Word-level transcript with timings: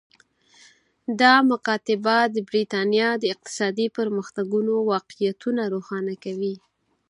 دا 1.19 1.33
مکاتبه 1.51 2.17
د 2.35 2.37
برېټانیا 2.49 3.09
د 3.17 3.23
اقتصادي 3.33 3.87
پرمختګونو 3.97 4.73
واقعیتونه 4.91 5.61
روښانه 5.73 6.13
کوي 6.23 6.55